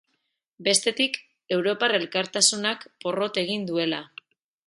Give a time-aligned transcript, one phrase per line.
[0.67, 1.19] Bestetik,
[1.57, 4.01] europar elkartasunak porrot egin duela.